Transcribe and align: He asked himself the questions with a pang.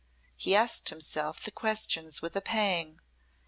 He 0.35 0.55
asked 0.55 0.89
himself 0.89 1.41
the 1.43 1.51
questions 1.51 2.23
with 2.23 2.35
a 2.35 2.41
pang. 2.41 2.97